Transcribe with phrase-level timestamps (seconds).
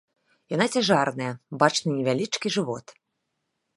[0.53, 1.29] Яна цяжарная,
[1.65, 2.87] бачны невялічкі жывот.